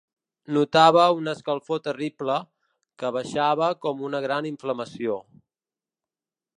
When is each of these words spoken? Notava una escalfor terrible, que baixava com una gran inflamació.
Notava 0.55 1.03
una 1.17 1.35
escalfor 1.39 1.83
terrible, 1.89 2.39
que 3.03 3.13
baixava 3.19 3.71
com 3.85 4.03
una 4.11 4.25
gran 4.27 4.51
inflamació. 4.55 5.21